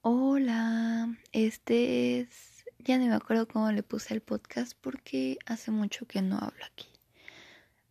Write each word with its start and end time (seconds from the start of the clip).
Hola, 0.00 1.12
este 1.32 2.20
es... 2.20 2.64
Ya 2.78 2.98
no 2.98 3.06
me 3.06 3.14
acuerdo 3.14 3.48
cómo 3.48 3.72
le 3.72 3.82
puse 3.82 4.14
el 4.14 4.20
podcast 4.20 4.78
porque 4.80 5.38
hace 5.44 5.72
mucho 5.72 6.06
que 6.06 6.22
no 6.22 6.38
hablo 6.38 6.64
aquí. 6.64 6.86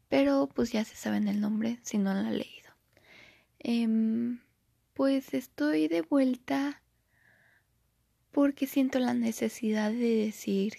Pero 0.08 0.48
pues 0.48 0.72
ya 0.72 0.86
se 0.86 0.96
saben 0.96 1.28
el 1.28 1.42
nombre 1.42 1.80
si 1.84 1.98
no 1.98 2.14
lo 2.14 2.22
han 2.22 2.38
leído. 2.38 2.72
Em, 3.60 4.40
pues 4.94 5.34
estoy 5.34 5.90
de 5.90 6.02
vuelta 6.02 6.82
porque 8.32 8.68
siento 8.68 9.00
la 9.00 9.14
necesidad 9.14 9.92
de 9.92 10.16
decir 10.16 10.76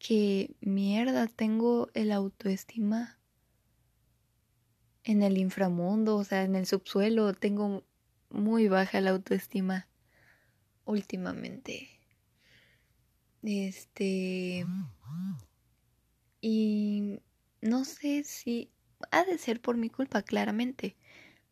que 0.00 0.56
mierda, 0.60 1.28
tengo 1.28 1.88
el 1.94 2.10
autoestima 2.10 3.16
en 5.04 5.22
el 5.22 5.38
inframundo, 5.38 6.16
o 6.16 6.24
sea, 6.24 6.42
en 6.42 6.56
el 6.56 6.66
subsuelo, 6.66 7.32
tengo 7.32 7.84
muy 8.28 8.66
baja 8.66 9.00
la 9.00 9.10
autoestima 9.10 9.86
últimamente. 10.90 11.88
Este... 13.42 14.66
Y 16.40 17.20
no 17.60 17.84
sé 17.84 18.24
si... 18.24 18.70
Ha 19.12 19.24
de 19.24 19.38
ser 19.38 19.62
por 19.62 19.78
mi 19.78 19.88
culpa, 19.88 20.22
claramente. 20.22 20.94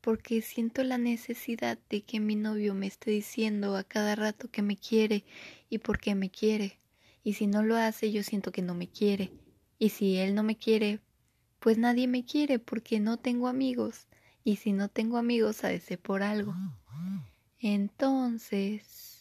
Porque 0.01 0.43
siento 0.43 0.85
la 0.85 0.99
necesidad 0.99 1.79
de 1.89 2.03
que 2.03 2.21
mi 2.21 2.37
novio 2.37 2.75
me 2.75 2.87
esté 2.87 3.11
diciendo 3.11 3.77
a 3.77 3.85
cada 3.85 4.15
rato 4.15 4.51
que 4.51 4.63
me 4.63 4.77
quiere 4.77 5.25
y 5.71 5.79
por 5.79 5.99
qué 5.99 6.15
me 6.15 6.31
quiere. 6.31 6.79
Y 7.25 7.35
si 7.35 7.47
no 7.47 7.63
lo 7.63 7.77
hace, 7.77 8.13
yo 8.13 8.23
siento 8.23 8.53
que 8.53 8.63
no 8.63 8.75
me 8.75 8.89
quiere. 8.89 9.33
Y 9.79 9.91
si 9.91 10.17
él 10.17 10.35
no 10.35 10.43
me 10.43 10.57
quiere, 10.57 11.01
pues 11.59 11.79
nadie 11.79 12.07
me 12.07 12.25
quiere 12.25 12.59
porque 12.59 13.01
no 13.01 13.17
tengo 13.17 13.49
amigos. 13.49 14.07
Y 14.45 14.57
si 14.57 14.73
no 14.73 14.89
tengo 14.89 15.19
amigos, 15.19 15.65
ha 15.65 15.69
de 15.69 15.81
ser 15.81 15.99
por 15.99 16.23
algo. 16.23 16.55
Entonces, 17.59 19.18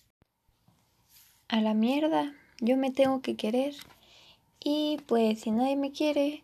a 1.47 1.61
la 1.61 1.73
mierda, 1.73 2.33
yo 2.59 2.77
me 2.77 2.91
tengo 2.91 3.21
que 3.21 3.35
querer. 3.35 3.75
Y 4.59 4.99
pues 5.07 5.41
si 5.41 5.51
nadie 5.51 5.75
me 5.75 5.91
quiere, 5.91 6.43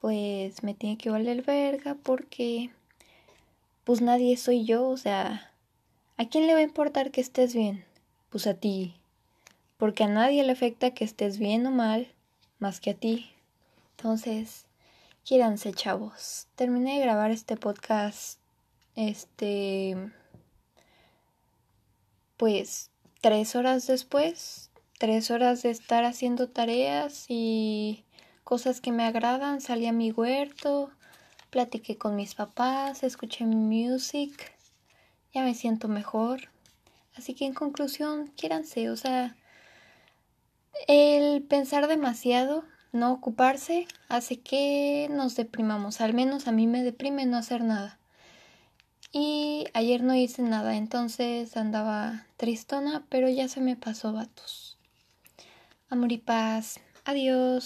pues 0.00 0.62
me 0.62 0.74
tiene 0.74 0.98
que 0.98 1.10
valer 1.10 1.42
verga 1.42 1.96
porque 2.02 2.70
pues 3.84 4.00
nadie 4.00 4.36
soy 4.36 4.64
yo, 4.64 4.88
o 4.88 4.96
sea, 4.96 5.52
¿a 6.16 6.28
quién 6.28 6.46
le 6.46 6.54
va 6.54 6.60
a 6.60 6.62
importar 6.62 7.10
que 7.10 7.20
estés 7.20 7.54
bien? 7.54 7.84
Pues 8.30 8.46
a 8.46 8.54
ti. 8.54 8.94
Porque 9.76 10.04
a 10.04 10.08
nadie 10.08 10.42
le 10.42 10.52
afecta 10.52 10.92
que 10.92 11.04
estés 11.04 11.38
bien 11.38 11.66
o 11.66 11.70
mal, 11.70 12.08
más 12.58 12.80
que 12.80 12.90
a 12.90 12.94
ti. 12.94 13.30
Entonces, 13.96 14.66
quiéranse, 15.24 15.72
chavos. 15.72 16.48
Terminé 16.56 16.94
de 16.94 17.04
grabar 17.04 17.30
este 17.30 17.56
podcast 17.56 18.38
este 18.96 20.10
pues 22.38 22.90
tres 23.26 23.56
horas 23.56 23.88
después, 23.88 24.70
tres 25.00 25.32
horas 25.32 25.64
de 25.64 25.70
estar 25.70 26.04
haciendo 26.04 26.48
tareas 26.48 27.24
y 27.26 28.04
cosas 28.44 28.80
que 28.80 28.92
me 28.92 29.02
agradan, 29.02 29.60
salí 29.60 29.86
a 29.86 29.92
mi 29.92 30.12
huerto, 30.12 30.92
platiqué 31.50 31.98
con 31.98 32.14
mis 32.14 32.36
papás, 32.36 33.02
escuché 33.02 33.44
mi 33.44 33.56
music, 33.56 34.56
ya 35.34 35.42
me 35.42 35.54
siento 35.54 35.88
mejor. 35.88 36.52
Así 37.16 37.34
que 37.34 37.46
en 37.46 37.54
conclusión, 37.54 38.28
quiéranse, 38.36 38.90
o 38.90 38.96
sea, 38.96 39.34
el 40.86 41.42
pensar 41.42 41.88
demasiado, 41.88 42.62
no 42.92 43.12
ocuparse, 43.12 43.88
hace 44.08 44.38
que 44.38 45.08
nos 45.10 45.34
deprimamos, 45.34 46.00
al 46.00 46.14
menos 46.14 46.46
a 46.46 46.52
mí 46.52 46.68
me 46.68 46.84
deprime 46.84 47.26
no 47.26 47.38
hacer 47.38 47.64
nada. 47.64 47.98
Y 49.12 49.66
ayer 49.72 50.02
no 50.02 50.14
hice 50.14 50.42
nada, 50.42 50.76
entonces 50.76 51.56
andaba 51.56 52.26
tristona, 52.36 53.04
pero 53.08 53.28
ya 53.28 53.48
se 53.48 53.60
me 53.60 53.76
pasó, 53.76 54.12
vatos. 54.12 54.78
Amor 55.88 56.12
y 56.12 56.18
paz. 56.18 56.80
Adiós. 57.04 57.64